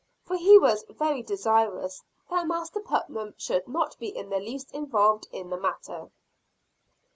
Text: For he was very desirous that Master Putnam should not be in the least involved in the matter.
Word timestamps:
For 0.23 0.35
he 0.35 0.57
was 0.57 0.83
very 0.89 1.21
desirous 1.21 2.01
that 2.31 2.47
Master 2.47 2.79
Putnam 2.79 3.35
should 3.37 3.67
not 3.67 3.99
be 3.99 4.07
in 4.07 4.31
the 4.31 4.39
least 4.39 4.71
involved 4.71 5.27
in 5.31 5.51
the 5.51 5.59
matter. 5.59 6.09